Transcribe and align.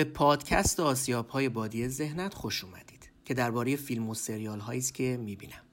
به 0.00 0.04
پادکست 0.04 0.80
آسیاب 0.80 1.28
های 1.28 1.48
بادی 1.48 1.88
ذهنت 1.88 2.34
خوش 2.34 2.64
اومدید 2.64 3.10
که 3.24 3.34
درباره 3.34 3.76
فیلم 3.76 4.08
و 4.08 4.14
سریال 4.14 4.60
هایی 4.60 4.80
است 4.80 4.94
که 4.94 5.18
می‌بینم. 5.20 5.64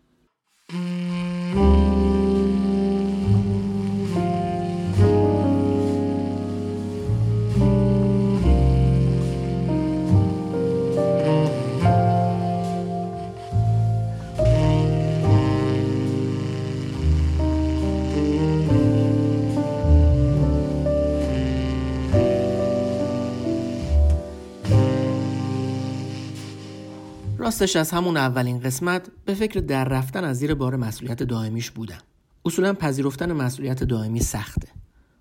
راستش 27.61 27.75
از 27.75 27.91
همون 27.91 28.17
اولین 28.17 28.59
قسمت 28.59 29.07
به 29.25 29.33
فکر 29.33 29.59
در 29.59 29.83
رفتن 29.83 30.23
از 30.23 30.37
زیر 30.37 30.53
بار 30.53 30.75
مسئولیت 30.75 31.23
دائمیش 31.23 31.71
بودم 31.71 31.97
اصولا 32.45 32.73
پذیرفتن 32.73 33.33
مسئولیت 33.33 33.83
دائمی 33.83 34.19
سخته. 34.19 34.67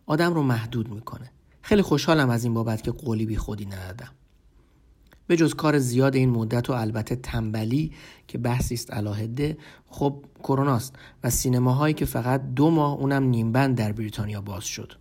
آدم 0.07 0.35
رو 0.35 0.43
محدود 0.43 0.89
می‌کنه. 0.89 1.31
خیلی 1.63 1.83
خوشحالم 1.83 2.31
از 2.31 2.45
این 2.45 2.55
بابت 2.55 2.83
که 2.83 2.91
قولی 2.91 3.27
بی 3.27 3.37
خودی 3.37 3.67
ندادم. 3.67 4.09
به 5.27 5.37
جز 5.37 5.55
کار 5.55 5.79
زیاد 5.79 6.17
این 6.17 6.31
مدت 6.31 6.71
و 6.71 6.73
البته 6.73 7.17
تنبلی 7.17 7.93
که 8.29 8.39
بحثی 8.39 8.75
است 8.75 8.93
علاهده 8.93 9.59
خب 9.89 10.25
کروناست 10.43 10.95
و 11.25 11.31
سینماهایی 11.31 11.95
که 11.95 12.05
فقط 12.05 12.43
دو 12.55 12.71
ماه 12.71 12.93
اونم 12.93 13.23
نیمبند 13.23 13.77
در 13.77 13.93
بریتانیا 13.93 14.41
باز 14.41 14.65
شد. 14.65 14.93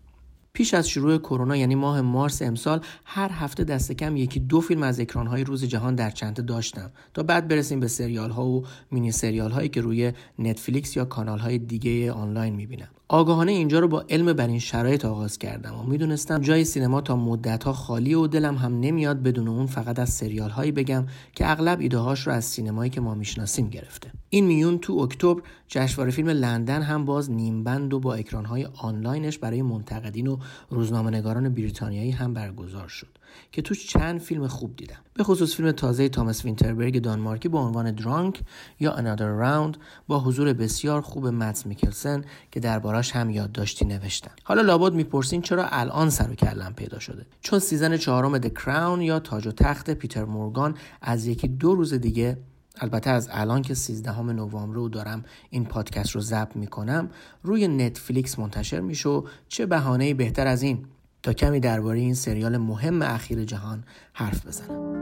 پیش 0.55 0.73
از 0.73 0.90
شروع 0.90 1.18
کرونا 1.18 1.55
یعنی 1.55 1.76
ماه 1.76 2.02
مارس 2.02 2.41
امسال 2.41 2.82
هر 3.05 3.32
هفته 3.32 3.63
دست 3.63 3.91
کم 3.91 4.18
یکی 4.18 4.40
دو 4.40 4.62
فیلم 4.62 4.84
از 4.84 5.00
اکرانهای 5.00 5.44
روز 5.44 5.66
جهان 5.66 5.96
در 5.96 6.09
چنته 6.09 6.41
داشتم. 6.41 6.91
تا 7.13 7.23
بعد 7.23 7.48
برسیم 7.48 7.80
به 7.80 7.88
سریال 7.88 8.29
ها 8.29 8.46
و 8.46 8.63
مینی 8.91 9.12
سریال 9.12 9.52
هایی 9.52 9.70
که 9.70 9.82
روی 9.82 10.13
نتفلیکس 10.40 10.96
یا 10.98 11.05
کانال 11.05 11.40
های 11.40 11.57
دیگه 11.57 12.12
آنلاین 12.12 12.55
می‌بینم. 12.55 12.88
آگاهانه 13.07 13.51
اینجا 13.51 13.79
رو 13.79 13.87
با 13.87 14.05
علم 14.09 14.34
بر 14.34 14.48
این 14.48 14.59
شرایط 14.59 15.05
آغاز 15.05 15.37
کردم 15.37 15.79
و 15.79 15.84
می‌دونستم 15.84 16.41
جای 16.41 16.65
سینما 16.65 17.01
تا 17.01 17.15
مدت 17.15 17.63
ها 17.63 17.73
خالی 17.73 18.13
و 18.13 18.27
دلم 18.27 18.55
هم 18.55 18.79
نمیاد 18.79 19.23
بدون 19.23 19.48
اون 19.48 19.65
فقط 19.65 19.99
از 19.99 20.09
سریال 20.09 20.49
هایی 20.49 20.71
بگم 20.71 21.05
که 21.35 21.51
اغلب 21.51 21.79
ایده 21.79 21.98
هاش 21.98 22.27
رو 22.27 22.33
از 22.33 22.45
سینمایی 22.45 22.89
که 22.89 23.01
ما 23.01 23.15
می‌شناسیم 23.15 23.70
گرفته. 23.70 24.11
این 24.29 24.45
میون 24.45 24.77
تو 24.77 24.93
اکتبر 24.93 25.41
جشنواره 25.67 26.11
فیلم 26.11 26.29
لندن 26.29 26.81
هم 26.81 27.05
باز 27.05 27.31
نیمبند 27.31 27.93
و 27.93 27.99
با 27.99 28.13
اکران 28.13 28.45
های 28.45 28.67
آنلاینش 28.76 29.37
برای 29.37 29.61
منتقدین 29.61 30.27
و 30.27 30.37
روزنامه‌نگاران 30.70 31.49
بریتانیایی 31.49 32.11
هم 32.11 32.33
برگزار 32.33 32.87
شد. 32.87 33.07
که 33.51 33.62
توش 33.62 33.87
چند 33.87 34.20
فیلم 34.20 34.48
خوب 34.48 34.76
دیدم. 34.76 34.99
به 35.13 35.23
خصوص 35.23 35.55
فیلم 35.55 35.71
تازه 35.71 36.09
تامس 36.09 36.45
وینتربرگ 36.45 37.01
دانمارکی 37.01 37.49
با 37.49 37.59
عنوان 37.59 37.91
Drunk 37.91 38.41
یا 38.79 38.93
Another 38.93 39.27
Round 39.27 39.77
با 40.07 40.20
حضور 40.20 40.54
بسیار 40.54 41.01
خوب 41.01 41.27
متس 41.27 41.65
میکلسن 41.65 42.23
که 42.51 42.59
دربارش 42.59 43.12
هم 43.12 43.29
یادداشتی 43.29 43.85
نوشتم 43.85 44.32
حالا 44.43 44.62
لابد 44.62 44.93
می‌پرسین 44.93 45.41
چرا 45.41 45.67
الان 45.67 46.09
سر 46.09 46.32
و 46.32 46.35
کلم 46.35 46.73
پیدا 46.73 46.99
شده؟ 46.99 47.26
چون 47.41 47.59
season 47.60 47.98
چهارم 47.98 48.37
The 48.38 48.54
Crown 48.54 49.01
یا 49.01 49.20
تاج 49.20 49.48
و 49.48 49.51
تخت 49.51 49.89
پیتر 49.89 50.26
مورگان 50.26 50.76
از 51.01 51.27
یکی 51.27 51.48
دو 51.48 51.76
روز 51.76 51.93
دیگه 51.93 52.37
البته 52.77 53.10
از 53.10 53.29
الان 53.32 53.62
که 53.62 53.73
13 53.73 54.21
نوامبر 54.21 54.76
رو 54.76 54.89
دارم 54.89 55.26
این 55.49 55.65
پادکست 55.65 56.12
رو 56.12 56.21
ضبط 56.21 56.55
می‌کنم 56.55 57.10
روی 57.43 57.67
نتفلیکس 57.67 58.39
منتشر 58.39 58.79
میشه 58.79 59.21
چه 59.48 59.65
بهانه 59.65 60.13
بهتر 60.13 60.48
از 60.48 60.62
این؟ 60.62 60.85
تا 61.26 61.34
کمی 61.34 61.59
درباره 61.59 61.99
این 61.99 62.13
سریال 62.13 62.57
مهم 62.57 63.01
اخیر 63.01 63.43
جهان 63.43 63.84
حرف 64.13 64.47
بزنم. 64.47 64.95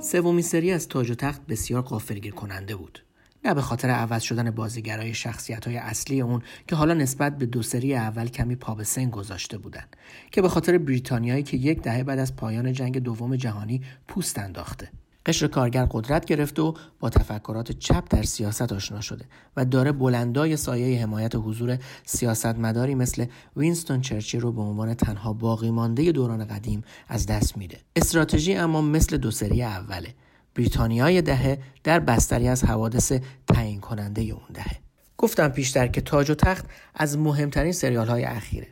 سومین 0.00 0.42
سری 0.42 0.72
از 0.72 0.88
تاج 0.88 1.10
و 1.10 1.14
تخت 1.14 1.46
بسیار 1.46 1.82
قافلگیر 1.82 2.34
کننده 2.34 2.76
بود. 2.76 2.98
نه 3.44 3.54
به 3.54 3.60
خاطر 3.60 3.90
عوض 3.90 4.22
شدن 4.22 4.50
بازیگرای 4.50 5.14
شخصیت 5.14 5.66
های 5.66 5.76
اصلی 5.76 6.20
اون 6.20 6.42
که 6.66 6.76
حالا 6.76 6.94
نسبت 6.94 7.38
به 7.38 7.46
دو 7.46 7.62
سری 7.62 7.94
اول 7.94 8.28
کمی 8.28 8.56
پا 8.56 8.74
به 8.74 8.84
سن 8.84 9.10
گذاشته 9.10 9.58
بودن 9.58 9.84
که 10.30 10.42
به 10.42 10.48
خاطر 10.48 10.78
بریتانیایی 10.78 11.42
که 11.42 11.56
یک 11.56 11.82
دهه 11.82 12.02
بعد 12.02 12.18
از 12.18 12.36
پایان 12.36 12.72
جنگ 12.72 12.98
دوم 12.98 13.36
جهانی 13.36 13.82
پوست 14.08 14.38
انداخته 14.38 14.90
قشر 15.26 15.46
کارگر 15.46 15.86
قدرت 15.90 16.24
گرفت 16.24 16.58
و 16.58 16.74
با 17.00 17.10
تفکرات 17.10 17.72
چپ 17.72 18.04
در 18.10 18.22
سیاست 18.22 18.72
آشنا 18.72 19.00
شده 19.00 19.24
و 19.56 19.64
داره 19.64 19.92
بلندای 19.92 20.56
سایه 20.56 21.02
حمایت 21.02 21.34
حضور 21.34 21.78
سیاستمداری 22.06 22.94
مثل 22.94 23.26
وینستون 23.56 24.00
چرچیل 24.00 24.40
رو 24.40 24.52
به 24.52 24.60
عنوان 24.60 24.94
تنها 24.94 25.32
باقی 25.32 25.70
مانده 25.70 26.12
دوران 26.12 26.44
قدیم 26.44 26.84
از 27.08 27.26
دست 27.26 27.56
میده. 27.56 27.78
استراتژی 27.96 28.54
اما 28.54 28.80
مثل 28.80 29.16
دو 29.16 29.30
سری 29.30 29.62
اوله. 29.62 30.14
بریتانیای 30.54 31.22
دهه 31.22 31.58
در 31.84 32.00
بستری 32.00 32.48
از 32.48 32.64
حوادث 32.64 33.12
تعیین 33.48 33.80
کننده 33.80 34.22
اون 34.22 34.48
دهه. 34.54 34.76
گفتم 35.18 35.48
پیشتر 35.48 35.86
که 35.86 36.00
تاج 36.00 36.30
و 36.30 36.34
تخت 36.34 36.64
از 36.94 37.18
مهمترین 37.18 37.72
سریال 37.72 38.08
های 38.08 38.24
اخیره. 38.24 38.66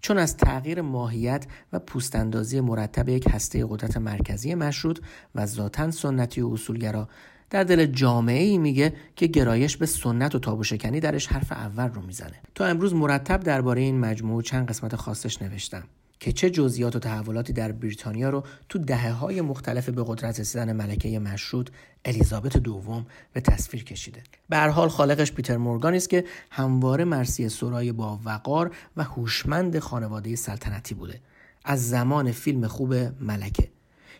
چون 0.00 0.18
از 0.18 0.36
تغییر 0.36 0.82
ماهیت 0.82 1.46
و 1.72 1.78
پوستاندازی 1.78 2.60
مرتب 2.60 3.08
یک 3.08 3.28
هسته 3.30 3.66
قدرت 3.68 3.96
مرکزی 3.96 4.54
مشروط 4.54 5.00
و 5.34 5.46
ذاتا 5.46 5.90
سنتی 5.90 6.40
و 6.40 6.48
اصولگرا 6.52 7.08
در 7.50 7.64
دل 7.64 7.86
جامعه 7.86 8.42
ای 8.42 8.58
میگه 8.58 8.92
که 9.16 9.26
گرایش 9.26 9.76
به 9.76 9.86
سنت 9.86 10.34
و 10.34 10.38
تابو 10.38 10.64
شکنی 10.64 11.00
درش 11.00 11.26
حرف 11.26 11.52
اول 11.52 11.88
رو 11.88 12.02
می‌زنه. 12.02 12.40
تا 12.54 12.66
امروز 12.66 12.94
مرتب 12.94 13.40
درباره 13.40 13.80
این 13.80 14.00
مجموعه 14.00 14.42
چند 14.42 14.68
قسمت 14.68 14.96
خاصش 14.96 15.42
نوشتم. 15.42 15.82
که 16.22 16.32
چه 16.32 16.50
جزئیات 16.50 16.96
و 16.96 16.98
تحولاتی 16.98 17.52
در 17.52 17.72
بریتانیا 17.72 18.30
رو 18.30 18.44
تو 18.68 18.78
دهه 18.78 19.12
های 19.12 19.40
مختلف 19.40 19.88
به 19.88 20.04
قدرت 20.06 20.40
رسیدن 20.40 20.72
ملکه 20.72 21.18
مشروط 21.18 21.68
الیزابت 22.04 22.56
دوم 22.56 23.06
به 23.32 23.40
تصویر 23.40 23.84
کشیده. 23.84 24.22
به 24.48 24.56
هر 24.56 24.68
حال 24.68 24.88
خالقش 24.88 25.32
پیتر 25.32 25.56
مورگان 25.56 25.94
است 25.94 26.10
که 26.10 26.24
همواره 26.50 27.04
مرسی 27.04 27.48
سرای 27.48 27.92
با 27.92 28.20
وقار 28.24 28.74
و 28.96 29.04
هوشمند 29.04 29.78
خانواده 29.78 30.36
سلطنتی 30.36 30.94
بوده. 30.94 31.20
از 31.64 31.88
زمان 31.88 32.32
فیلم 32.32 32.66
خوب 32.66 32.94
ملکه. 33.20 33.68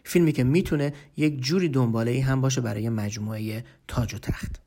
فیلمی 0.04 0.32
که 0.32 0.44
می‌تونه 0.44 0.92
یک 1.16 1.40
جوری 1.40 1.68
دنباله 1.68 2.10
ای 2.10 2.20
هم 2.20 2.40
باشه 2.40 2.60
برای 2.60 2.88
مجموعه 2.88 3.64
تاج 3.88 4.14
و 4.14 4.18
تخت. 4.18 4.60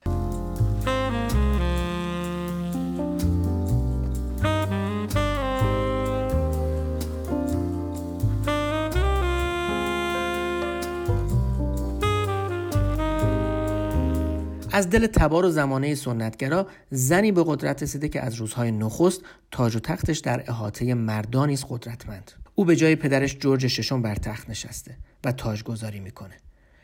از 14.76 14.90
دل 14.90 15.08
تبار 15.08 15.46
و 15.46 15.50
زمانه 15.50 15.96
سنتگرا 15.96 16.68
زنی 16.92 17.32
به 17.32 17.44
قدرت 17.48 17.84
رسیده 17.84 18.10
که 18.10 18.22
از 18.22 18.36
روزهای 18.36 18.72
نخست 18.72 19.22
تاج 19.52 19.76
و 19.76 19.80
تختش 19.80 20.20
در 20.20 20.44
احاطه 20.48 20.94
مردانی 20.94 21.54
است 21.54 21.66
قدرتمند. 21.70 22.32
او 22.56 22.66
به 22.66 22.76
جای 22.76 22.96
پدرش 22.96 23.38
جورج 23.38 23.68
ششم 23.68 24.02
بر 24.02 24.16
تخت 24.16 24.50
نشسته 24.50 24.98
و 25.24 25.32
تاجگذاری 25.32 26.00
می‌کنه. 26.00 26.34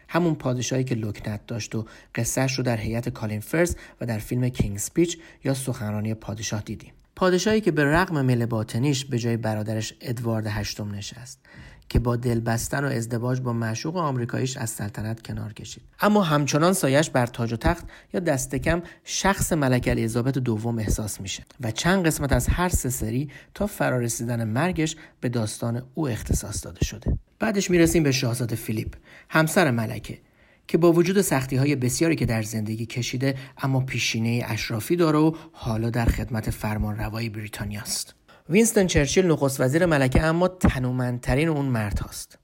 همون 0.08 0.36
پادشاهی 0.36 0.84
که 0.84 0.96
لکنت 0.96 1.48
داشت 1.48 1.76
و 1.76 1.86
قصهش 2.16 2.58
رو 2.58 2.64
در 2.64 2.78
هیئت 2.78 3.10
کالین 3.10 3.40
فرس 3.40 3.76
و 4.02 4.06
در 4.06 4.18
فیلم 4.18 4.50
کینگ 4.50 4.78
سپیچ 4.78 5.18
یا 5.44 5.54
سخنرانی 5.54 6.14
پادشاه 6.14 6.62
دیدیم. 6.62 6.94
پادشاهی 7.22 7.62
که 7.62 7.72
به 7.72 7.86
رغم 7.86 8.26
میل 8.26 8.46
باطنیش 8.46 9.06
به 9.06 9.20
جای 9.20 9.38
برادرش 9.38 9.94
ادوارد 10.02 10.48
هشتم 10.48 10.96
نشست 10.96 11.40
که 11.90 12.00
با 12.00 12.16
دل 12.16 12.40
بستن 12.40 12.84
و 12.86 12.88
ازدواج 12.88 13.42
با 13.42 13.54
معشوق 13.54 13.98
آمریکاییش 13.98 14.58
از 14.58 14.70
سلطنت 14.70 15.22
کنار 15.22 15.54
کشید. 15.54 15.84
اما 16.00 16.24
همچنان 16.24 16.74
سایش 16.74 17.10
بر 17.10 17.26
تاج 17.26 17.54
و 17.54 17.56
تخت 17.56 17.86
یا 18.14 18.20
دست 18.20 18.56
کم 18.56 18.82
شخص 19.04 19.54
ملک 19.54 19.88
الیزابت 19.88 20.38
دوم 20.38 20.80
احساس 20.80 21.22
میشه 21.22 21.44
و 21.60 21.72
چند 21.72 22.06
قسمت 22.06 22.34
از 22.34 22.48
هر 22.48 22.70
سه 22.70 22.90
سری 22.90 23.30
تا 23.54 23.68
فرارسیدن 23.68 24.44
مرگش 24.44 24.96
به 25.20 25.30
داستان 25.30 25.84
او 25.94 26.10
اختصاص 26.10 26.66
داده 26.66 26.86
شده. 26.86 27.18
بعدش 27.40 27.72
می‌رسیم 27.72 28.04
به 28.04 28.12
شاهزاده 28.12 28.56
فیلیپ 28.56 28.96
همسر 29.30 29.72
ملکه. 29.72 30.20
که 30.72 30.78
با 30.78 30.92
وجود 30.92 31.22
سختی 31.22 31.56
های 31.56 31.76
بسیاری 31.76 32.16
که 32.16 32.26
در 32.26 32.42
زندگی 32.42 32.86
کشیده 32.86 33.36
اما 33.58 33.80
پیشینه 33.80 34.44
اشرافی 34.46 34.96
داره 34.96 35.20
و 35.20 35.32
حالا 35.52 35.90
در 35.90 36.06
خدمت 36.06 36.50
فرمان 36.50 36.98
روای 36.98 37.30
بریتانیا 37.30 37.82
است. 37.82 38.16
وینستون 38.50 38.88
چرچیل 38.88 39.26
نخست 39.26 39.62
وزیر 39.62 39.86
ملکه 39.86 40.24
اما 40.24 40.48
تنومندترین 40.48 41.48
اون 41.48 41.66
مرد 41.66 42.00
هاست. 42.00 42.38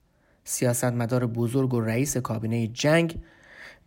سیاستمدار 0.44 1.26
بزرگ 1.26 1.74
و 1.74 1.80
رئیس 1.80 2.16
کابینه 2.16 2.66
جنگ 2.66 3.18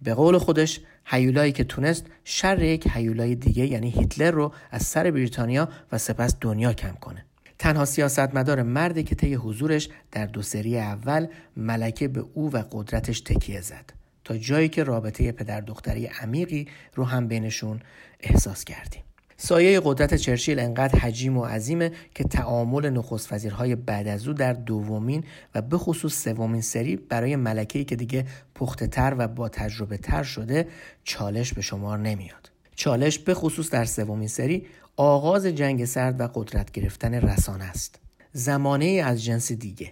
به 0.01 0.13
قول 0.13 0.37
خودش 0.37 0.81
هیولایی 1.05 1.51
که 1.51 1.63
تونست 1.63 2.05
شر 2.23 2.63
یک 2.63 2.87
هیولای 2.93 3.35
دیگه 3.35 3.65
یعنی 3.67 3.89
هیتلر 3.89 4.31
رو 4.31 4.53
از 4.71 4.81
سر 4.81 5.11
بریتانیا 5.11 5.69
و 5.91 5.97
سپس 5.97 6.35
دنیا 6.41 6.73
کم 6.73 6.93
کنه. 7.01 7.25
تنها 7.59 7.85
سیاستمدار 7.85 8.63
مردی 8.63 9.03
که 9.03 9.15
طی 9.15 9.33
حضورش 9.33 9.89
در 10.11 10.25
دو 10.25 10.41
سری 10.41 10.79
اول 10.79 11.27
ملکه 11.57 12.07
به 12.07 12.25
او 12.33 12.51
و 12.51 12.63
قدرتش 12.71 13.21
تکیه 13.21 13.61
زد 13.61 14.00
تا 14.23 14.37
جایی 14.37 14.69
که 14.69 14.83
رابطه 14.83 15.31
پدر 15.31 15.61
دختری 15.61 16.05
عمیقی 16.05 16.67
رو 16.95 17.03
هم 17.03 17.27
بینشون 17.27 17.79
احساس 18.19 18.63
کردیم 18.63 19.03
سایه 19.43 19.81
قدرت 19.83 20.15
چرچیل 20.15 20.59
انقدر 20.59 20.99
حجیم 20.99 21.37
و 21.37 21.45
عظیمه 21.45 21.91
که 22.15 22.23
تعامل 22.23 22.89
نخست 22.89 23.33
وزیرهای 23.33 23.75
بعد 23.75 24.07
از 24.07 24.27
او 24.27 24.33
در 24.33 24.53
دومین 24.53 25.23
و 25.55 25.61
به 25.61 25.77
خصوص 25.77 26.23
سومین 26.23 26.61
سری 26.61 26.95
برای 26.95 27.35
ملکه‌ای 27.35 27.85
که 27.85 27.95
دیگه 27.95 28.25
پخته 28.55 28.87
تر 28.87 29.15
و 29.17 29.27
با 29.27 29.49
تجربه 29.49 29.97
تر 29.97 30.23
شده 30.23 30.67
چالش 31.03 31.53
به 31.53 31.61
شمار 31.61 31.97
نمیاد. 31.97 32.51
چالش 32.75 33.19
به 33.19 33.33
خصوص 33.33 33.69
در 33.69 33.85
سومین 33.85 34.27
سری 34.27 34.67
آغاز 34.95 35.45
جنگ 35.45 35.85
سرد 35.85 36.21
و 36.21 36.27
قدرت 36.33 36.71
گرفتن 36.71 37.13
رسانه 37.13 37.63
است. 37.63 37.99
زمانه 38.33 38.85
از 38.85 39.23
جنس 39.23 39.51
دیگه. 39.51 39.91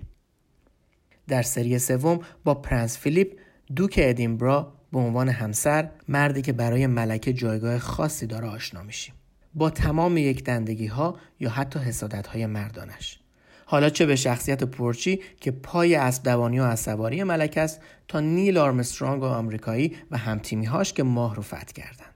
در 1.27 1.41
سری 1.41 1.79
سوم 1.79 2.19
با 2.43 2.53
پرنس 2.53 2.97
فیلیپ 2.97 3.31
دوک 3.75 3.99
ادینبرا 4.03 4.73
به 4.91 4.99
عنوان 4.99 5.29
همسر 5.29 5.89
مردی 6.07 6.41
که 6.41 6.53
برای 6.53 6.87
ملکه 6.87 7.33
جایگاه 7.33 7.79
خاصی 7.79 8.27
داره 8.27 8.47
آشنا 8.47 8.83
میشیم. 8.83 9.13
با 9.55 9.69
تمام 9.69 10.17
یک 10.17 10.43
دندگی 10.43 10.87
ها 10.87 11.17
یا 11.39 11.49
حتی 11.49 11.79
حسادت 11.79 12.27
های 12.27 12.45
مردانش. 12.45 13.19
حالا 13.65 13.89
چه 13.89 14.05
به 14.05 14.15
شخصیت 14.15 14.63
پورچی 14.63 15.19
که 15.41 15.51
پای 15.51 15.95
اسبدوانی 15.95 16.59
و 16.59 16.63
اسب‌سواری 16.63 17.23
ملکه 17.23 17.57
است 17.57 17.81
تا 18.07 18.19
نیل 18.19 18.57
آرمسترانگ 18.57 19.21
و 19.21 19.25
آمریکایی 19.25 19.95
و 20.11 20.17
همتیمیهاش 20.17 20.93
که 20.93 21.03
ماه 21.03 21.35
رو 21.35 21.41
فتح 21.41 21.73
کردند. 21.75 22.15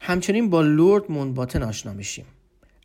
همچنین 0.00 0.50
با 0.50 0.62
لورد 0.62 1.10
مونباتن 1.10 1.62
آشنا 1.62 1.92
میشیم. 1.92 2.26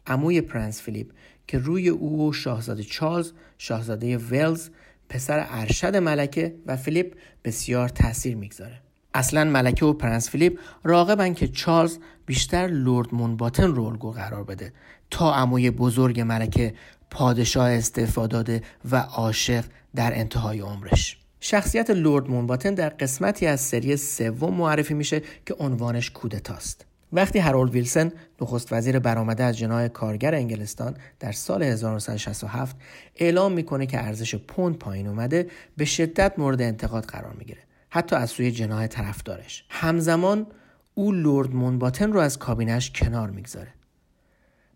عموی 0.07 0.41
پرنس 0.41 0.81
فیلیپ 0.81 1.11
که 1.47 1.57
روی 1.57 1.89
او 1.89 2.29
و 2.29 2.33
شاهزاده 2.33 2.83
چارلز 2.83 3.31
شاهزاده 3.57 4.17
ولز 4.17 4.69
پسر 5.09 5.45
ارشد 5.49 5.95
ملکه 5.95 6.55
و 6.65 6.77
فیلیپ 6.77 7.13
بسیار 7.43 7.89
تاثیر 7.89 8.35
می‌گذاره. 8.35 8.81
اصلا 9.13 9.43
ملکه 9.43 9.85
و 9.85 9.93
پرنس 9.93 10.29
فیلیپ 10.29 10.59
راغبن 10.83 11.33
که 11.33 11.47
چارلز 11.47 11.97
بیشتر 12.25 12.67
لورد 12.67 13.13
مونباتن 13.13 13.63
رولگو 13.63 14.11
قرار 14.11 14.43
بده 14.43 14.73
تا 15.11 15.33
عموی 15.33 15.71
بزرگ 15.71 16.19
ملکه 16.19 16.73
پادشاه 17.11 17.69
استعفا 17.69 18.27
داده 18.27 18.61
و 18.91 18.95
عاشق 18.95 19.65
در 19.95 20.19
انتهای 20.19 20.59
عمرش. 20.59 21.17
شخصیت 21.39 21.89
لورد 21.89 22.29
مونباتن 22.29 22.73
در 22.73 22.89
قسمتی 22.89 23.45
از 23.45 23.61
سری 23.61 23.97
سوم 23.97 24.53
معرفی 24.53 24.93
میشه 24.93 25.21
که 25.45 25.53
عنوانش 25.59 26.11
کودتاست. 26.11 26.85
وقتی 27.13 27.39
هرولد 27.39 27.71
ویلسن 27.71 28.11
نخست 28.41 28.73
وزیر 28.73 28.99
برآمده 28.99 29.43
از 29.43 29.57
جناح 29.57 29.87
کارگر 29.87 30.35
انگلستان 30.35 30.95
در 31.19 31.31
سال 31.31 31.63
1967 31.63 32.75
اعلام 33.15 33.53
می‌کنه 33.53 33.85
که 33.85 34.05
ارزش 34.05 34.35
پوند 34.35 34.77
پایین 34.77 35.07
اومده 35.07 35.47
به 35.77 35.85
شدت 35.85 36.39
مورد 36.39 36.61
انتقاد 36.61 37.05
قرار 37.05 37.33
می‌گیره. 37.33 37.61
حتی 37.89 38.15
از 38.15 38.29
سوی 38.29 38.51
جناح 38.51 38.87
طرفدارش. 38.87 39.65
همزمان 39.69 40.47
او 40.93 41.11
لورد 41.11 41.55
مونباتن 41.55 42.11
رو 42.11 42.19
از 42.19 42.39
کابینش 42.39 42.91
کنار 42.91 43.29
می‌گذاره. 43.29 43.73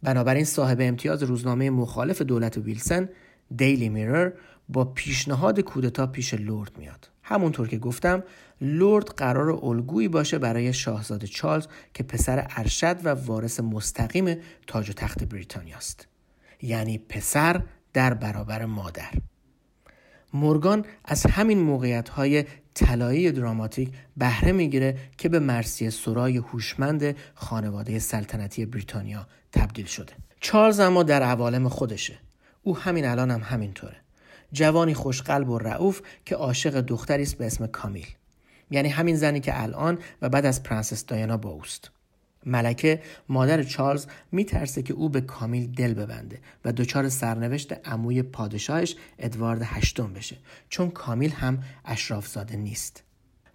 بنابراین 0.03 0.45
صاحب 0.45 0.77
امتیاز 0.81 1.23
روزنامه 1.23 1.69
مخالف 1.69 2.21
دولت 2.21 2.57
ویلسن 2.57 3.09
دیلی 3.55 3.89
میرر 3.89 4.31
با 4.73 4.85
پیشنهاد 4.85 5.59
کودتا 5.59 6.07
پیش 6.07 6.33
لورد 6.33 6.77
میاد. 6.77 7.09
همونطور 7.23 7.67
که 7.67 7.77
گفتم 7.77 8.23
لورد 8.61 9.07
قرار 9.07 9.65
الگویی 9.65 10.07
باشه 10.07 10.39
برای 10.39 10.73
شاهزاده 10.73 11.27
چارلز 11.27 11.67
که 11.93 12.03
پسر 12.03 12.47
ارشد 12.49 12.97
و 13.03 13.09
وارث 13.09 13.59
مستقیم 13.59 14.37
تاج 14.67 14.89
و 14.89 14.93
تخت 14.93 15.23
بریتانیاست. 15.23 16.07
یعنی 16.61 16.97
پسر 16.97 17.63
در 17.93 18.13
برابر 18.13 18.65
مادر. 18.65 19.11
مورگان 20.33 20.85
از 21.05 21.25
همین 21.25 21.59
موقعیت 21.59 22.09
های 22.09 22.45
طلایی 22.73 23.31
دراماتیک 23.31 23.91
بهره 24.17 24.51
می‌گیره 24.51 24.97
که 25.17 25.29
به 25.29 25.39
مرسی 25.39 25.89
سرای 25.89 26.37
هوشمند 26.37 27.15
خانواده 27.35 27.99
سلطنتی 27.99 28.65
بریتانیا 28.65 29.27
تبدیل 29.51 29.85
شده. 29.85 30.13
چارلز 30.39 30.79
اما 30.79 31.03
در 31.03 31.23
عوالم 31.23 31.69
خودشه. 31.69 32.19
او 32.63 32.77
همین 32.77 33.05
الان 33.05 33.31
هم 33.31 33.41
همینطوره. 33.41 34.00
جوانی 34.53 34.93
خوشقلب 34.93 35.49
و 35.49 35.57
رعوف 35.57 36.01
که 36.25 36.35
عاشق 36.35 36.81
دختری 36.81 37.23
است 37.23 37.37
به 37.37 37.45
اسم 37.45 37.67
کامیل. 37.67 38.07
یعنی 38.71 38.89
همین 38.89 39.15
زنی 39.15 39.39
که 39.39 39.61
الان 39.61 39.99
و 40.21 40.29
بعد 40.29 40.45
از 40.45 40.63
پرنسس 40.63 41.05
دایانا 41.05 41.37
با 41.37 41.49
اوست. 41.49 41.91
ملکه 42.45 43.01
مادر 43.29 43.63
چارلز 43.63 44.05
میترسه 44.31 44.83
که 44.83 44.93
او 44.93 45.09
به 45.09 45.21
کامیل 45.21 45.71
دل 45.71 45.93
ببنده 45.93 46.39
و 46.65 46.73
دچار 46.73 47.09
سرنوشت 47.09 47.87
عموی 47.87 48.21
پادشاهش 48.23 48.95
ادوارد 49.19 49.61
هشتم 49.63 50.13
بشه 50.13 50.37
چون 50.69 50.89
کامیل 50.89 51.31
هم 51.31 51.63
اشرافزاده 51.85 52.55
نیست. 52.55 53.03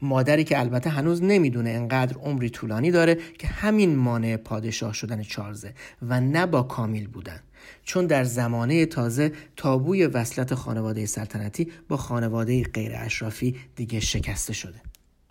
مادری 0.02 0.44
که 0.44 0.60
البته 0.60 0.90
هنوز 0.90 1.22
نمی‌دونه 1.22 1.70
انقدر 1.70 2.16
عمری 2.16 2.50
طولانی 2.50 2.90
داره 2.90 3.14
که 3.14 3.46
همین 3.46 3.96
مانع 3.96 4.36
پادشاه 4.36 4.92
شدن 4.92 5.22
چارلزه 5.22 5.74
و 6.02 6.20
نه 6.20 6.46
با 6.46 6.62
کامیل 6.62 7.08
بودن. 7.08 7.40
چون 7.84 8.06
در 8.06 8.24
زمانه 8.24 8.86
تازه 8.86 9.32
تابوی 9.56 10.06
وصلت 10.06 10.54
خانواده 10.54 11.06
سلطنتی 11.06 11.72
با 11.88 11.96
خانواده 11.96 12.62
غیر 12.62 12.92
اشرافی 12.96 13.56
دیگه 13.76 14.00
شکسته 14.00 14.52
شده. 14.52 14.80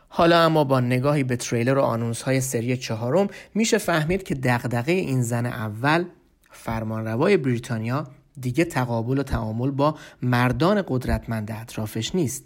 حالا 0.08 0.46
اما 0.46 0.64
با 0.64 0.80
نگاهی 0.80 1.24
به 1.24 1.36
تریلر 1.36 1.78
و 1.78 1.82
آنونس 1.82 2.22
های 2.22 2.42
سری 2.42 2.78
چهارم 2.78 3.28
میشه 3.54 3.78
فهمید 3.78 4.24
که 4.24 4.36
دغدغه 4.36 4.92
این 4.92 5.22
زن 5.22 5.46
اول 5.46 6.06
فرمانروای 6.52 7.38
بریتانیا 7.38 8.08
دیگه 8.42 8.66
تقابل 8.66 9.18
و 9.18 9.24
تعامل 9.24 9.72
با 9.72 9.96
مردان 10.22 10.84
قدرتمند 10.88 11.52
اطرافش 11.52 12.16
نیست 12.16 12.46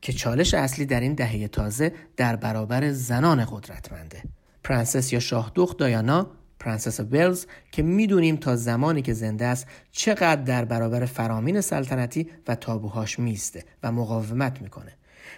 که 0.00 0.12
چالش 0.12 0.54
اصلی 0.54 0.86
در 0.86 1.00
این 1.00 1.14
دهه 1.14 1.48
تازه 1.48 1.92
در 2.16 2.36
برابر 2.36 2.92
زنان 2.92 3.44
قدرتمنده. 3.50 4.22
پرنسس 4.64 5.12
یا 5.12 5.20
شاهدوخت 5.20 5.78
دایانا 5.78 6.26
پرنسس 6.64 7.00
ولز 7.00 7.46
که 7.72 7.82
می‌دونیم 7.82 8.36
تا 8.36 8.56
زمانی 8.56 9.02
که 9.02 9.12
زنده 9.12 9.46
است 9.46 9.66
چقدر 9.92 10.42
در 10.42 10.64
برابر 10.64 11.04
فرامین 11.04 11.60
سلطنتی 11.60 12.28
و 12.48 12.54
تابوهاش 12.54 13.18
می‌ایسته 13.18 13.64
و 13.82 13.92
مقاومت 13.92 14.62
می‌کنه. 14.62 14.92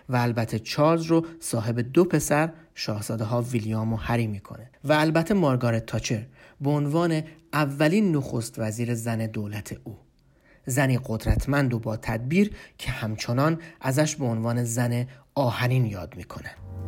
و 0.08 0.16
البته 0.16 0.58
چارلز 0.58 1.02
رو 1.02 1.26
صاحب 1.40 1.80
دو 1.80 2.04
پسر 2.04 2.50
شاهزاده 2.74 3.24
ها 3.24 3.42
ویلیام 3.42 3.92
و 3.92 3.96
هری 3.96 4.26
می‌کنه. 4.26 4.70
و 4.84 4.92
البته 4.92 5.34
مارگارت 5.34 5.86
تاچر 5.86 6.26
به 6.60 6.70
عنوان 6.70 7.22
اولین 7.52 8.16
نخست 8.16 8.58
وزیر 8.58 8.94
زن 8.94 9.26
دولت 9.26 9.76
او. 9.84 9.96
زنی 10.66 10.98
قدرتمند 11.04 11.74
و 11.74 11.78
با 11.78 11.96
تدبیر 11.96 12.56
که 12.78 12.90
همچنان 12.90 13.58
ازش 13.80 14.16
به 14.16 14.24
عنوان 14.24 14.64
زن 14.64 15.06
آهنین 15.34 15.86
یاد 15.86 16.16
می‌کنن 16.16 16.83